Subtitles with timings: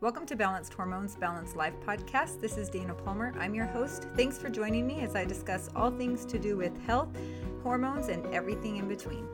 [0.00, 2.40] Welcome to Balanced Hormones, Balanced Life podcast.
[2.40, 3.34] This is Dana Palmer.
[3.38, 4.06] I'm your host.
[4.16, 7.10] Thanks for joining me as I discuss all things to do with health,
[7.62, 9.28] hormones, and everything in between.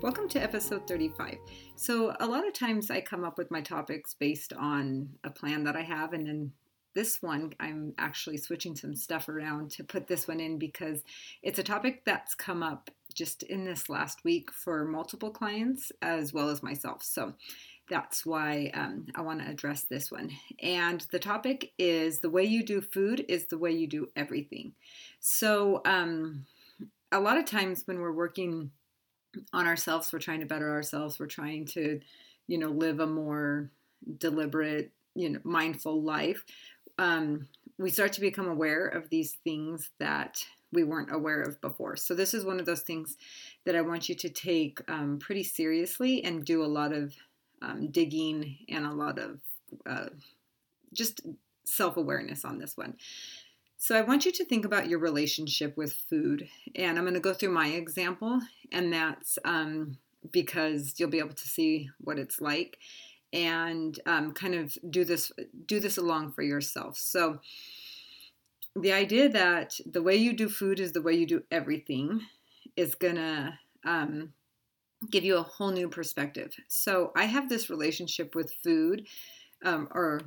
[0.00, 1.36] Welcome to episode 35.
[1.76, 5.64] So, a lot of times I come up with my topics based on a plan
[5.64, 6.52] that I have, and then
[6.94, 11.02] this one I'm actually switching some stuff around to put this one in because
[11.42, 16.32] it's a topic that's come up just in this last week for multiple clients as
[16.32, 17.02] well as myself.
[17.02, 17.34] So,
[17.88, 20.30] that's why um, I want to address this one.
[20.62, 24.72] And the topic is the way you do food is the way you do everything.
[25.20, 26.46] So, um,
[27.10, 28.70] a lot of times when we're working
[29.52, 32.00] on ourselves, we're trying to better ourselves, we're trying to,
[32.46, 33.70] you know, live a more
[34.18, 36.44] deliberate, you know, mindful life.
[36.98, 41.96] Um, we start to become aware of these things that we weren't aware of before.
[41.96, 43.16] So, this is one of those things
[43.64, 47.14] that I want you to take um, pretty seriously and do a lot of
[47.62, 49.40] um, digging and a lot of
[49.86, 50.08] uh,
[50.92, 51.20] just
[51.64, 52.96] self awareness on this one.
[53.76, 56.48] So, I want you to think about your relationship with food.
[56.74, 58.40] And I'm going to go through my example,
[58.72, 59.98] and that's um,
[60.30, 62.78] because you'll be able to see what it's like
[63.32, 65.30] and um, kind of do this
[65.66, 67.38] do this along for yourself so
[68.74, 72.20] the idea that the way you do food is the way you do everything
[72.76, 74.32] is gonna um,
[75.10, 76.54] give you a whole new perspective.
[76.68, 79.06] So I have this relationship with food,
[79.64, 80.22] um, or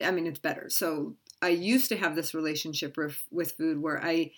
[0.00, 0.68] I mean, it's better.
[0.68, 4.32] So I used to have this relationship with, food where I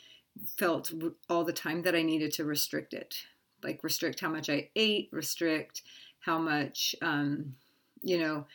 [0.58, 0.92] felt
[1.28, 3.14] all the time that I needed to restrict it,
[3.62, 5.82] like restrict how much I ate, restrict
[6.20, 7.54] how much, um,
[8.02, 8.46] you know,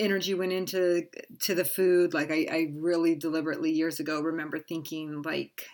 [0.00, 1.06] energy went into
[1.40, 2.14] to the food.
[2.14, 5.66] Like I, I really deliberately years ago remember thinking like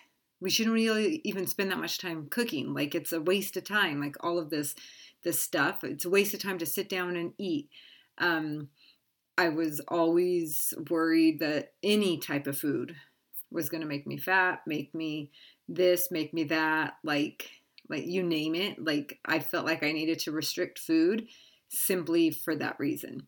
[0.45, 2.71] we shouldn't really even spend that much time cooking.
[2.75, 4.75] Like it's a waste of time like all of this
[5.23, 5.83] this stuff.
[5.83, 7.67] It's a waste of time to sit down and eat.
[8.19, 8.69] Um,
[9.37, 12.95] i was always worried that any type of food
[13.51, 15.29] was going to make me fat make me
[15.67, 17.49] this make me that like
[17.89, 18.77] like you name it.
[18.83, 21.27] Like i felt like i needed to restrict food
[21.69, 23.25] simply for that reason.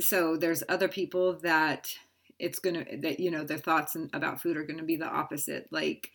[0.00, 1.92] So there's other people that
[2.40, 6.10] it's gonna that you know their thoughts about food are gonna be the opposite like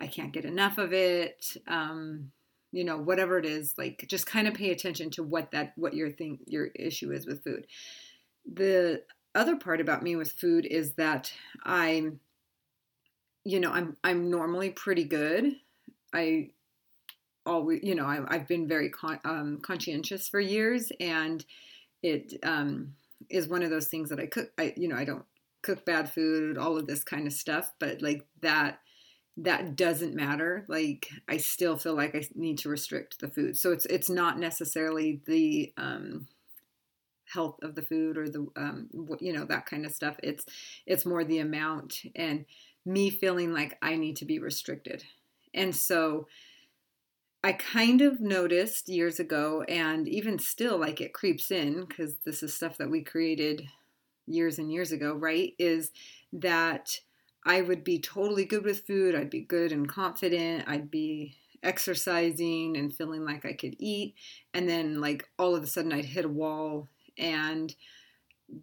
[0.00, 2.30] i can't get enough of it um
[2.72, 5.94] you know whatever it is like just kind of pay attention to what that what
[5.94, 7.66] your thing your issue is with food.
[8.50, 9.02] The
[9.34, 11.32] other part about me with food is that
[11.64, 12.20] i'm
[13.44, 15.52] you know i'm i'm normally pretty good.
[16.12, 16.50] I
[17.46, 21.44] always you know I, have been very con- um, conscientious for years and
[22.02, 22.94] it um,
[23.28, 25.24] is one of those things that i cook i you know i don't
[25.62, 28.80] cook bad food, all of this kind of stuff, but like that
[29.36, 30.64] that doesn't matter.
[30.68, 33.56] Like I still feel like I need to restrict the food.
[33.56, 36.26] So it's it's not necessarily the um
[37.32, 38.88] health of the food or the um
[39.20, 40.16] you know that kind of stuff.
[40.22, 40.44] It's
[40.86, 42.44] it's more the amount and
[42.84, 45.04] me feeling like I need to be restricted.
[45.54, 46.26] And so
[47.42, 52.42] I kind of noticed years ago, and even still, like it creeps in because this
[52.42, 53.66] is stuff that we created
[54.30, 55.90] years and years ago, right, is
[56.32, 57.00] that
[57.44, 59.14] I would be totally good with food.
[59.14, 60.64] I'd be good and confident.
[60.66, 64.14] I'd be exercising and feeling like I could eat.
[64.54, 67.74] And then, like, all of a sudden, I'd hit a wall and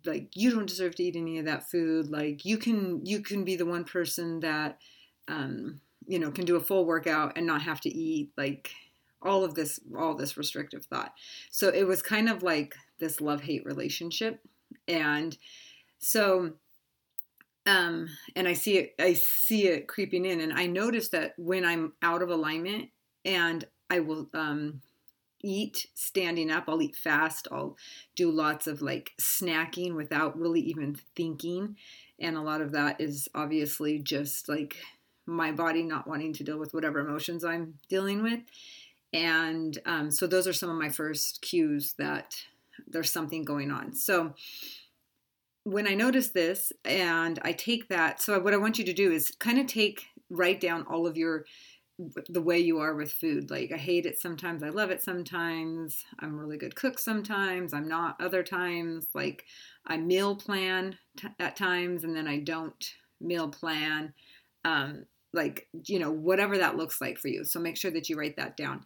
[0.06, 3.44] like you don't deserve to eat any of that food like you can you can
[3.44, 4.78] be the one person that
[5.28, 8.72] um you know can do a full workout and not have to eat like
[9.22, 11.14] all of this all this restrictive thought
[11.52, 14.42] so it was kind of like this love hate relationship
[14.88, 15.38] and
[16.00, 16.52] so
[17.66, 21.66] um and i see it i see it creeping in and i notice that when
[21.66, 22.90] i'm out of alignment
[23.26, 24.82] and i will um
[25.44, 27.78] eat standing up i'll eat fast i'll
[28.16, 31.76] do lots of like snacking without really even thinking
[32.20, 34.76] and a lot of that is obviously just like
[35.28, 38.40] my body not wanting to deal with whatever emotions i'm dealing with
[39.14, 42.36] and um, so those are some of my first cues that
[42.90, 43.94] there's something going on.
[43.94, 44.34] So
[45.64, 49.12] when I notice this and I take that, so what I want you to do
[49.12, 51.46] is kind of take, write down all of your,
[52.30, 53.50] the way you are with food.
[53.50, 57.88] Like I hate it sometimes, I love it sometimes, I'm really good cook sometimes, I'm
[57.88, 59.08] not other times.
[59.14, 59.44] Like
[59.86, 64.14] I meal plan t- at times and then I don't meal plan.
[64.64, 67.44] Um, like, you know, whatever that looks like for you.
[67.44, 68.86] So make sure that you write that down.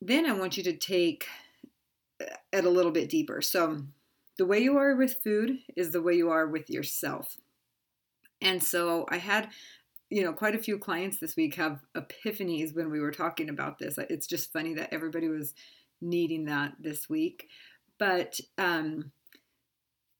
[0.00, 1.26] Then I want you to take
[2.64, 3.40] a little bit deeper.
[3.42, 3.82] So,
[4.38, 7.36] the way you are with food is the way you are with yourself.
[8.40, 9.48] And so, I had,
[10.10, 13.78] you know, quite a few clients this week have epiphanies when we were talking about
[13.78, 13.98] this.
[13.98, 15.54] It's just funny that everybody was
[16.00, 17.48] needing that this week.
[17.98, 19.12] But, um,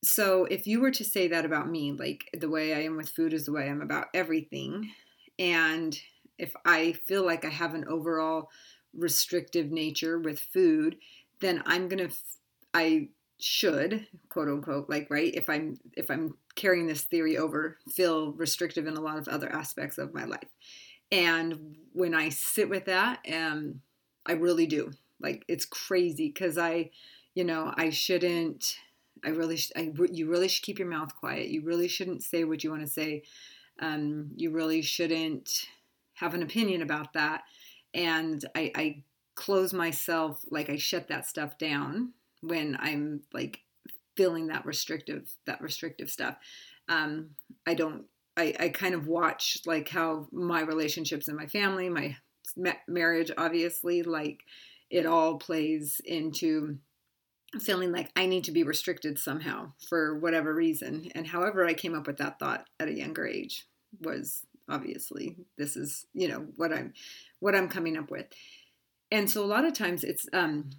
[0.02, 3.08] so if you were to say that about me, like the way I am with
[3.08, 4.90] food is the way I'm about everything,
[5.38, 5.98] and
[6.38, 8.50] if I feel like I have an overall
[8.94, 10.96] restrictive nature with food,
[11.40, 12.08] then I'm gonna,
[12.74, 18.32] I should quote unquote like right if i'm if i'm carrying this theory over feel
[18.32, 20.48] restrictive in a lot of other aspects of my life.
[21.12, 23.80] And when i sit with that um
[24.24, 24.90] i really do.
[25.20, 26.90] Like it's crazy because i
[27.34, 28.76] you know i shouldn't
[29.24, 31.48] i really sh- I, you really should keep your mouth quiet.
[31.48, 33.22] You really shouldn't say what you want to say.
[33.80, 35.66] Um you really shouldn't
[36.14, 37.42] have an opinion about that.
[37.92, 39.02] And i i
[39.36, 42.12] close myself like i shut that stuff down
[42.46, 43.60] when I'm like
[44.16, 46.36] feeling that restrictive that restrictive stuff.
[46.88, 47.30] Um,
[47.66, 48.04] I don't.
[48.38, 52.16] I, I kind of watch like how my relationships in my family, my
[52.56, 54.40] ma- marriage, obviously, like
[54.90, 56.78] it all plays into
[57.60, 61.10] feeling like I need to be restricted somehow for whatever reason.
[61.14, 63.66] And however I came up with that thought at a younger age
[64.00, 66.92] was obviously this is you know what I'm
[67.40, 68.26] what I'm coming up with.
[69.10, 70.70] And so a lot of times it's um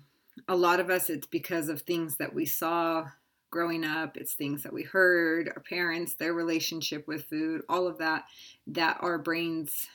[0.47, 3.07] a lot of us, it's because of things that we saw
[3.49, 7.97] growing up, it's things that we heard, our parents, their relationship with food, all of
[7.97, 8.25] that,
[8.67, 9.87] that our brains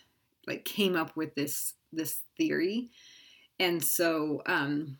[0.46, 2.90] like came up with this this theory.
[3.60, 4.98] And so um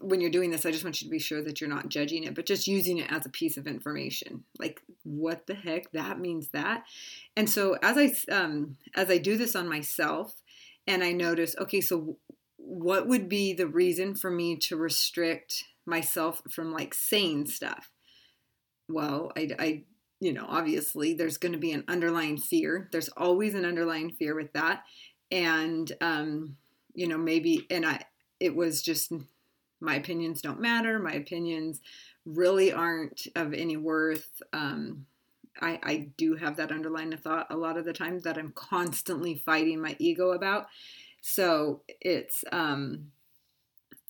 [0.00, 2.24] when you're doing this, I just want you to be sure that you're not judging
[2.24, 4.44] it, but just using it as a piece of information.
[4.58, 5.90] Like, what the heck?
[5.92, 6.84] That means that.
[7.34, 10.34] And so as I um, as I do this on myself,
[10.90, 12.16] and I notice, okay, so
[12.56, 17.90] what would be the reason for me to restrict myself from like saying stuff?
[18.88, 19.82] Well, I, I
[20.20, 22.88] you know, obviously there's going to be an underlying fear.
[22.90, 24.82] There's always an underlying fear with that.
[25.30, 26.56] And, um,
[26.92, 28.04] you know, maybe, and I,
[28.40, 29.12] it was just
[29.80, 30.98] my opinions don't matter.
[30.98, 31.80] My opinions
[32.26, 34.42] really aren't of any worth.
[34.52, 35.06] Um,
[35.70, 39.34] I, I do have that underlying thought a lot of the time that I'm constantly
[39.34, 40.66] fighting my ego about.
[41.20, 43.10] So it's um,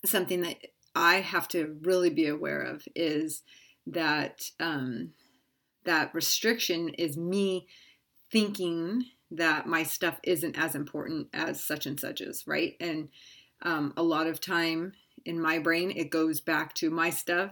[0.05, 0.57] something that
[0.95, 3.43] I have to really be aware of is
[3.87, 5.11] that um,
[5.85, 7.67] that restriction is me
[8.31, 12.75] thinking that my stuff isn't as important as such and such is, right?
[12.79, 13.09] And
[13.61, 14.93] um, a lot of time
[15.25, 17.51] in my brain, it goes back to my stuff,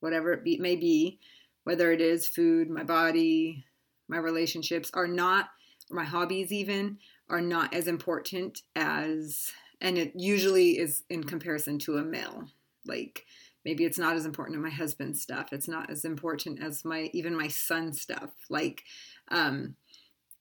[0.00, 1.18] whatever it be, may be,
[1.64, 3.64] whether it is food, my body,
[4.08, 5.48] my relationships, are not,
[5.90, 9.50] my hobbies even, are not as important as,
[9.80, 12.44] and it usually is in comparison to a male.
[12.86, 13.24] Like
[13.64, 15.52] maybe it's not as important to my husband's stuff.
[15.52, 18.30] It's not as important as my even my son's stuff.
[18.48, 18.84] Like,
[19.28, 19.76] um,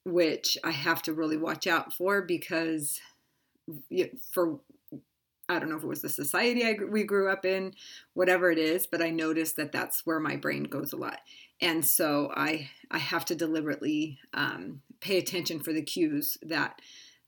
[0.05, 2.99] which I have to really watch out for because
[4.31, 4.59] for
[5.49, 7.73] I don't know if it was the society I, we grew up in,
[8.13, 11.19] whatever it is, but I noticed that that's where my brain goes a lot,
[11.61, 16.79] and so I I have to deliberately um, pay attention for the cues that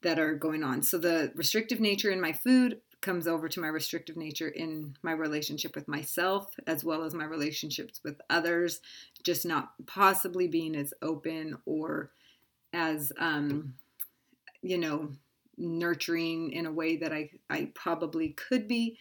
[0.01, 0.83] that are going on.
[0.83, 5.11] So the restrictive nature in my food comes over to my restrictive nature in my
[5.11, 8.81] relationship with myself as well as my relationships with others,
[9.23, 12.11] just not possibly being as open or
[12.73, 13.75] as um,
[14.61, 15.09] you know
[15.57, 18.97] nurturing in a way that I, I probably could be.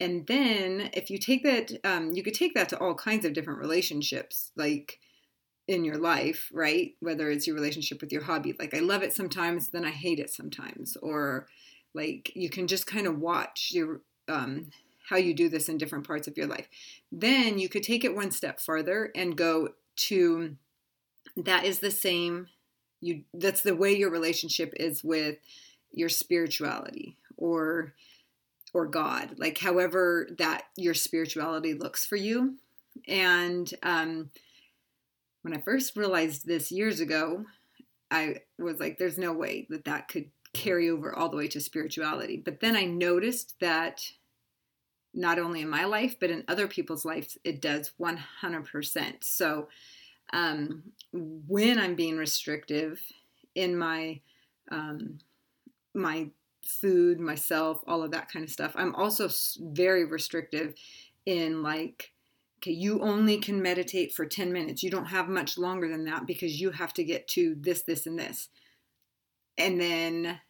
[0.00, 3.32] And then if you take that, um, you could take that to all kinds of
[3.32, 5.00] different relationships, like
[5.66, 6.94] in your life, right?
[7.00, 8.54] Whether it's your relationship with your hobby.
[8.58, 10.96] Like I love it sometimes, then I hate it sometimes.
[11.02, 11.46] Or
[11.94, 14.70] like you can just kind of watch your um,
[15.08, 16.68] how you do this in different parts of your life.
[17.10, 20.56] Then you could take it one step farther and go to
[21.36, 22.48] that is the same
[23.00, 25.36] you that's the way your relationship is with
[25.92, 27.94] your spirituality or
[28.74, 32.56] or God, like however that your spirituality looks for you.
[33.06, 34.30] And um,
[35.42, 37.46] when I first realized this years ago,
[38.10, 41.60] I was like, there's no way that that could carry over all the way to
[41.60, 42.40] spirituality.
[42.42, 44.02] But then I noticed that
[45.14, 49.24] not only in my life, but in other people's lives, it does 100%.
[49.24, 49.68] So
[50.32, 53.00] um, when I'm being restrictive
[53.54, 54.20] in my
[54.70, 55.18] um,
[55.98, 56.30] my
[56.64, 58.72] food, myself, all of that kind of stuff.
[58.74, 59.28] I'm also
[59.60, 60.74] very restrictive
[61.26, 62.12] in like,
[62.58, 64.82] okay, you only can meditate for 10 minutes.
[64.82, 68.06] You don't have much longer than that because you have to get to this, this,
[68.06, 68.48] and this.
[69.56, 70.40] And then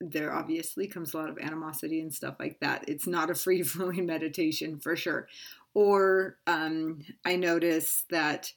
[0.00, 2.84] there obviously comes a lot of animosity and stuff like that.
[2.88, 5.28] It's not a free flowing meditation for sure.
[5.74, 8.52] Or um, I notice that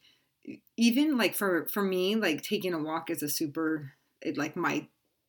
[0.78, 4.88] even like for for me, like taking a walk is a super it, like my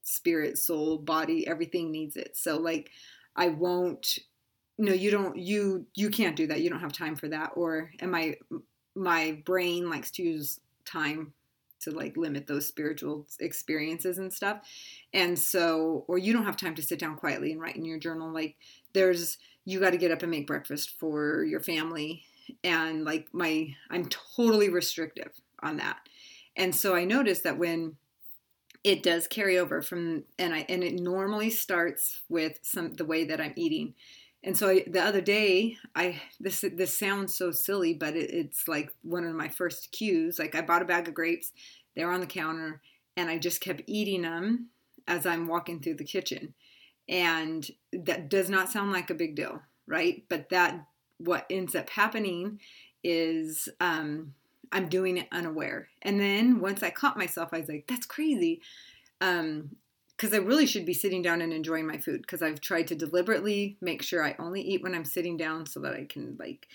[0.09, 2.37] spirit, soul, body, everything needs it.
[2.37, 2.91] So like
[3.37, 4.19] I won't
[4.81, 6.61] no, you don't you you can't do that.
[6.61, 8.37] You don't have time for that or am I
[8.95, 11.33] my brain likes to use time
[11.81, 14.61] to like limit those spiritual experiences and stuff.
[15.13, 17.99] And so, or you don't have time to sit down quietly and write in your
[17.99, 18.33] journal.
[18.33, 18.57] Like,
[18.93, 22.25] there's, you got to get up and make breakfast for your family.
[22.65, 25.31] And like, my, I'm totally restrictive
[25.63, 25.99] on that.
[26.57, 27.97] And so I noticed that when
[28.89, 33.25] it does carry over from, and I, and it normally starts with some, the way
[33.25, 33.93] that I'm eating.
[34.43, 38.67] And so I, the other day, I this this sounds so silly, but it, it's
[38.67, 40.39] like one of my first cues.
[40.39, 41.53] Like I bought a bag of grapes,
[41.95, 42.81] they were on the counter,
[43.15, 44.69] and I just kept eating them
[45.07, 46.55] as I'm walking through the kitchen.
[47.11, 50.25] And that does not sound like a big deal, right?
[50.31, 50.87] But that
[51.19, 52.59] what ends up happening
[53.05, 54.33] is um,
[54.73, 55.89] I'm doing it unaware.
[56.03, 58.61] And then once I caught myself, I was like, "That's crazy."
[59.21, 59.77] Um,
[60.19, 62.97] because I really should be sitting down and enjoying my food because I've tried to
[62.97, 66.67] deliberately make sure I only eat when I'm sitting down so that I can like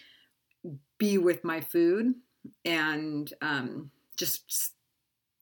[0.98, 2.16] be with my food
[2.64, 4.74] and um, just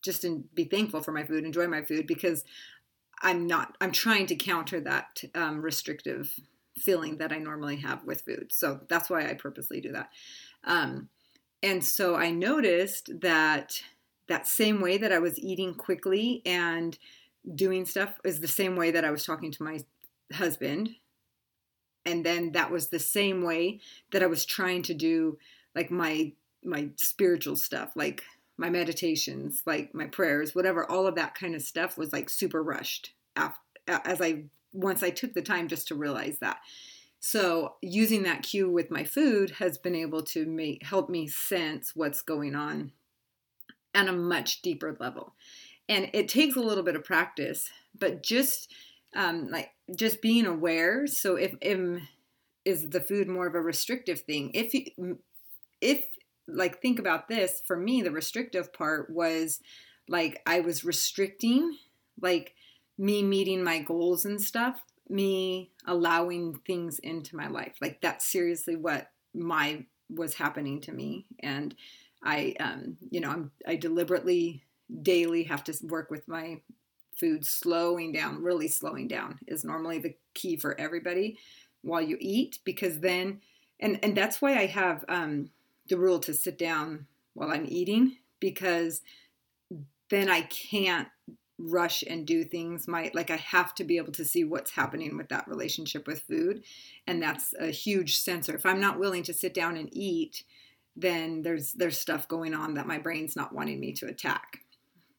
[0.04, 2.44] just in, be thankful for my food, enjoy my food because
[3.22, 6.34] I'm not I'm trying to counter that um, restrictive
[6.80, 8.48] feeling that I normally have with food.
[8.52, 10.10] So that's why I purposely do that.
[10.64, 11.10] Um,
[11.64, 13.82] and so I noticed that
[14.28, 16.98] that same way that I was eating quickly and
[17.56, 19.80] doing stuff is the same way that I was talking to my
[20.34, 20.92] husband.
[22.06, 23.80] And then that was the same way
[24.12, 25.38] that I was trying to do
[25.76, 28.24] like my my spiritual stuff, like
[28.58, 32.62] my meditations, like my prayers, whatever, all of that kind of stuff was like super
[32.62, 36.60] rushed after, as I once I took the time just to realize that.
[37.22, 41.96] So using that cue with my food has been able to make help me sense
[41.96, 42.92] what's going on
[43.94, 45.36] at a much deeper level.
[45.88, 48.74] And it takes a little bit of practice but just
[49.16, 52.02] um, like just being aware so if, if
[52.64, 54.52] is the food more of a restrictive thing?
[54.54, 55.20] If you,
[55.82, 56.04] if
[56.48, 59.60] like think about this for me the restrictive part was
[60.08, 61.78] like i was restricting
[62.20, 62.56] like
[62.98, 67.76] me meeting my goals and stuff me allowing things into my life.
[67.82, 71.26] Like that's seriously what my was happening to me.
[71.40, 71.76] And
[72.24, 74.64] i um you know I'm, i deliberately
[75.02, 76.62] daily have to work with my
[77.16, 77.46] food.
[77.46, 81.38] Slowing down really slowing down is normally the key for everybody
[81.82, 83.42] while you eat because then
[83.80, 85.50] and and that's why i have um,
[85.90, 89.02] the rule to sit down while i'm eating because
[90.10, 91.08] then i can't
[91.70, 95.18] rush and do things my like i have to be able to see what's happening
[95.18, 96.64] with that relationship with food
[97.08, 100.44] and that's a huge sensor if i'm not willing to sit down and eat
[100.96, 104.60] then there's there's stuff going on that my brain's not wanting me to attack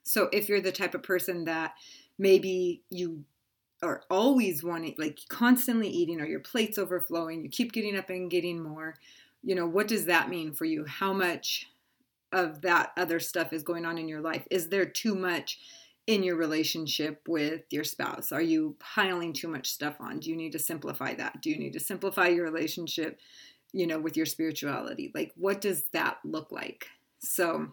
[0.02, 1.74] so if you're the type of person that
[2.18, 3.24] maybe you
[3.82, 8.30] are always wanting, like constantly eating, or your plate's overflowing, you keep getting up and
[8.30, 8.94] getting more,
[9.42, 10.84] you know, what does that mean for you?
[10.84, 11.66] How much
[12.32, 14.46] of that other stuff is going on in your life?
[14.50, 15.58] Is there too much
[16.06, 18.32] in your relationship with your spouse?
[18.32, 20.18] Are you piling too much stuff on?
[20.18, 21.40] Do you need to simplify that?
[21.42, 23.20] Do you need to simplify your relationship,
[23.72, 25.12] you know, with your spirituality?
[25.14, 26.88] Like, what does that look like?
[27.20, 27.72] So,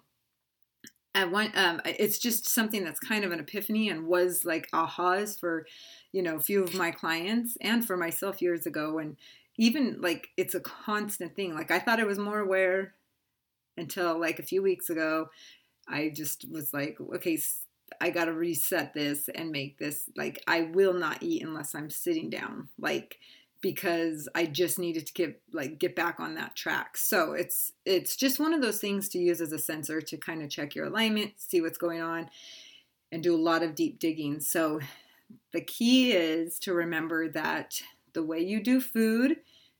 [1.15, 5.39] I want um, it's just something that's kind of an epiphany and was like ahas
[5.39, 5.65] for
[6.11, 9.17] you know a few of my clients and for myself years ago and
[9.57, 12.93] even like it's a constant thing like i thought i was more aware
[13.75, 15.29] until like a few weeks ago
[15.87, 17.37] i just was like okay
[18.01, 22.29] i gotta reset this and make this like i will not eat unless i'm sitting
[22.29, 23.19] down like
[23.61, 26.97] because I just needed to get like get back on that track.
[26.97, 30.41] So it's it's just one of those things to use as a sensor to kind
[30.41, 32.29] of check your alignment, see what's going on,
[33.11, 34.39] and do a lot of deep digging.
[34.39, 34.79] So
[35.51, 37.81] the key is to remember that
[38.13, 39.37] the way you do food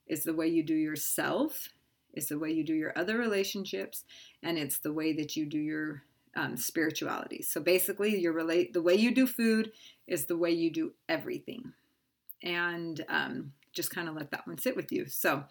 [0.08, 1.70] is the way you do yourself,
[2.14, 4.04] is the way you do your other relationships,
[4.44, 6.04] and it's the way that you do your
[6.40, 7.42] um, spirituality.
[7.42, 9.74] So basically, your relate the way you do food
[10.08, 11.74] is the way you do everything.
[12.42, 15.06] And um, just kind of let that one sit with you.
[15.08, 15.44] So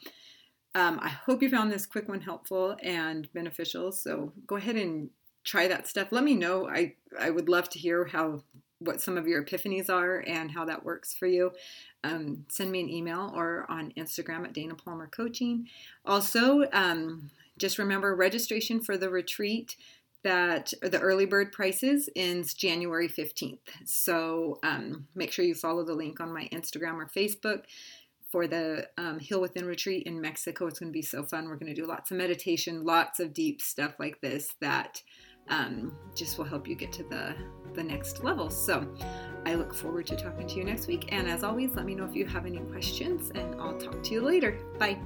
[0.74, 3.92] um, I hope you found this quick one helpful and beneficial.
[3.92, 5.10] So go ahead and
[5.44, 6.08] try that stuff.
[6.10, 6.66] Let me know.
[6.66, 8.42] I, I would love to hear how
[8.80, 11.50] what some of your epiphanies are and how that works for you.
[12.04, 15.66] Um, send me an email or on Instagram at Dana Palmer Coaching.
[16.04, 19.76] Also, um, just remember registration for the retreat
[20.24, 23.58] that the early bird prices ends January 15th.
[23.84, 27.64] So um, make sure you follow the link on my Instagram or Facebook
[28.30, 30.66] for the um, Heal Within retreat in Mexico.
[30.66, 31.48] It's going to be so fun.
[31.48, 35.02] We're going to do lots of meditation, lots of deep stuff like this that
[35.48, 37.34] um, just will help you get to the,
[37.74, 38.50] the next level.
[38.50, 38.86] So
[39.46, 41.08] I look forward to talking to you next week.
[41.12, 44.12] And as always, let me know if you have any questions, and I'll talk to
[44.12, 44.58] you later.
[44.78, 44.98] Bye.